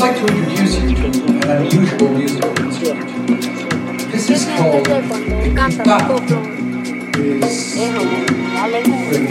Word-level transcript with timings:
I'd 0.00 0.14
like 0.14 0.18
to 0.18 0.32
introduce 0.32 0.78
you 0.78 0.94
to 0.94 1.06
an 1.26 1.66
unusual 1.66 2.10
musical 2.10 2.54
instrument. 2.60 4.12
This 4.12 4.30
is 4.30 4.44
called 4.44 4.86
kithara. 4.86 6.18
It 7.16 7.42
is 7.42 7.74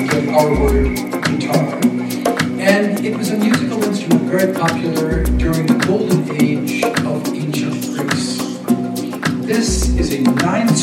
get 0.10 0.28
our 0.28 0.52
word 0.62 0.92
guitar. 1.24 1.80
And 2.60 3.06
it 3.06 3.16
was 3.16 3.32
a 3.32 3.38
musical 3.38 3.82
instrument 3.82 4.24
very 4.24 4.54
popular 4.54 5.24
during 5.24 5.68
the 5.68 5.76
golden 5.88 6.30
age 6.36 6.84
of 6.84 7.34
ancient 7.34 7.82
Greece. 7.96 8.38
This 9.48 9.96
is 9.98 10.12
a 10.16 10.20
nine-string 10.20 10.77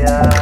yeah. 0.00 0.39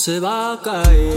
você 0.00 0.18
vai. 0.18 1.09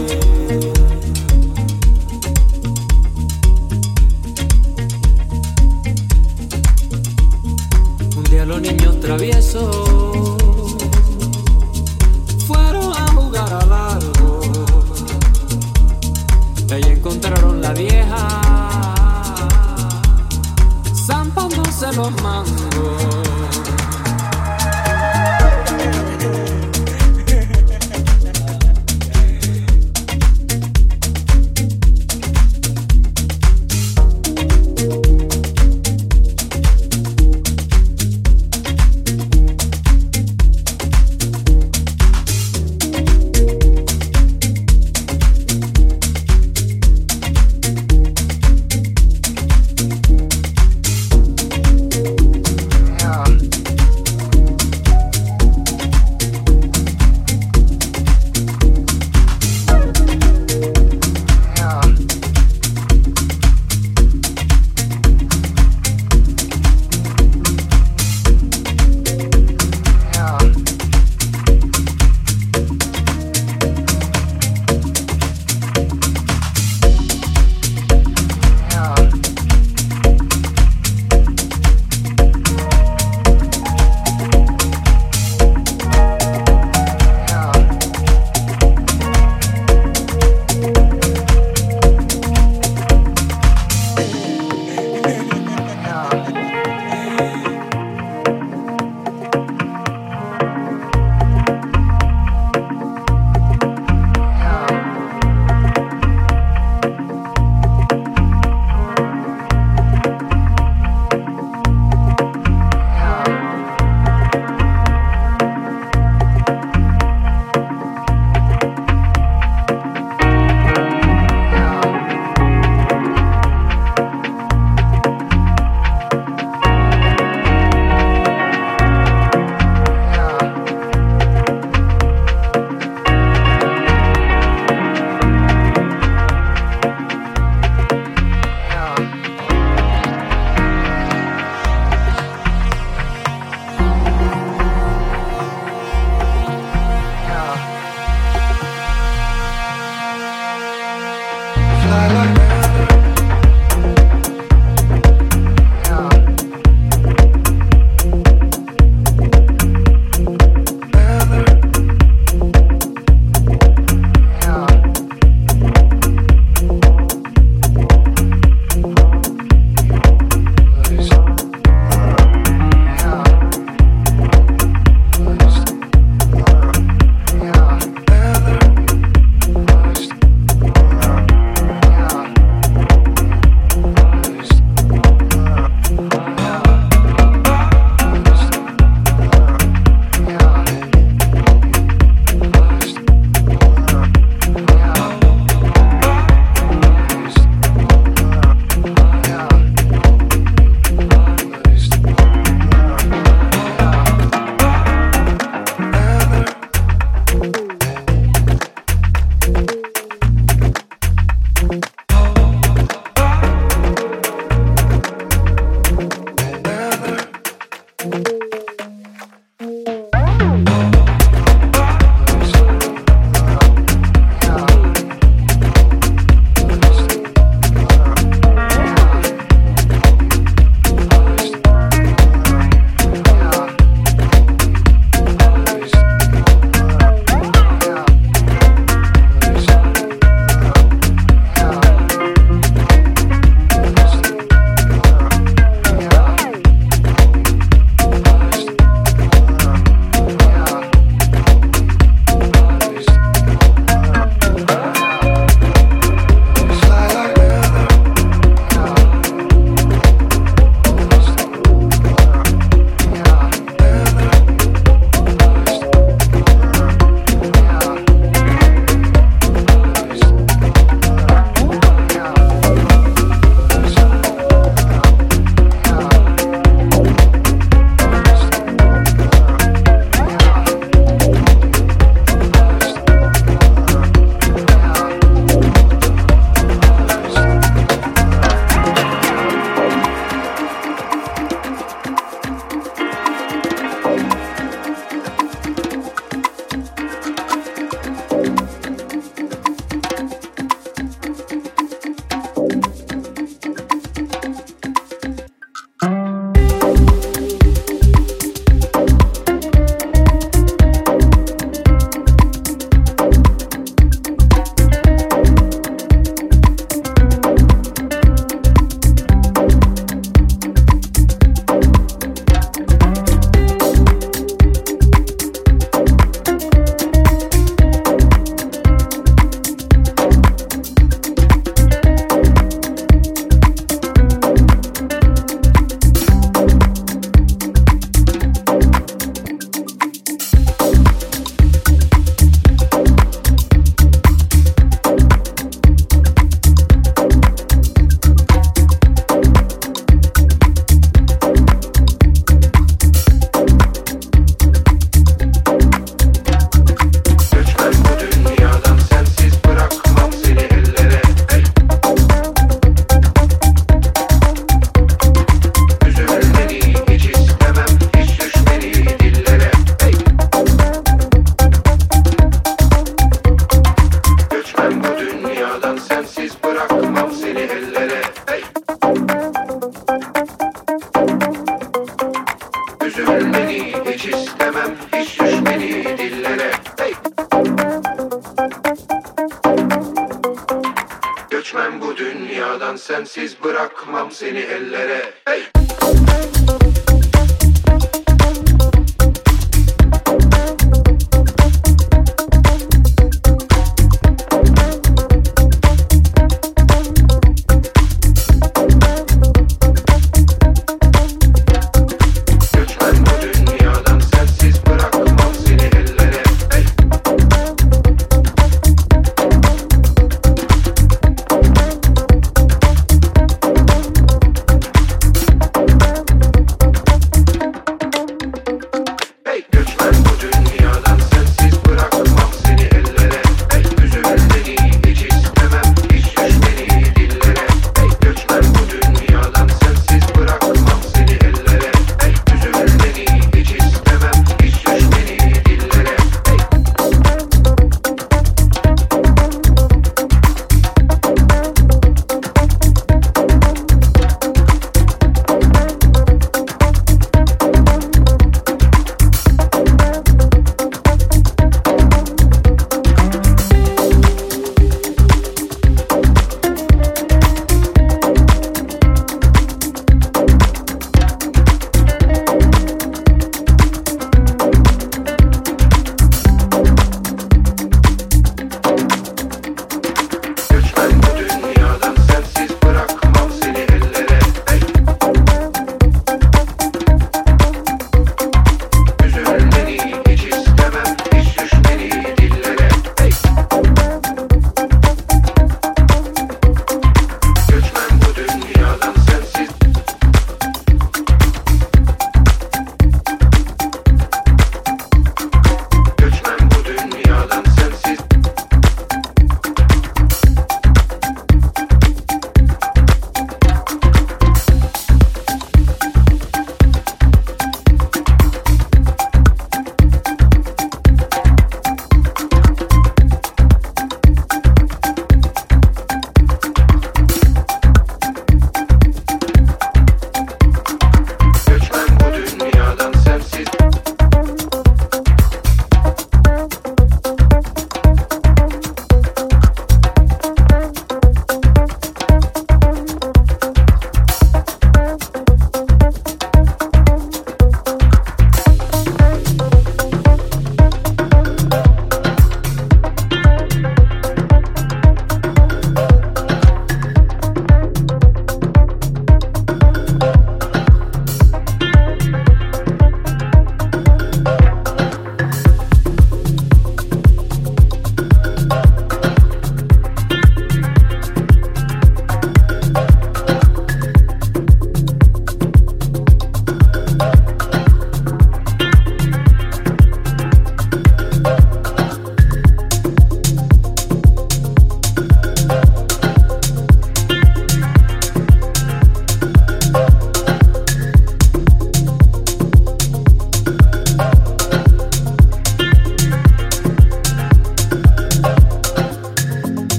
Seni 394.34 394.62